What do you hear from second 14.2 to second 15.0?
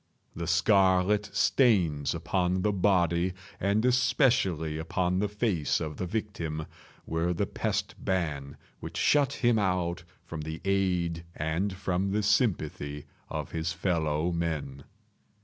men.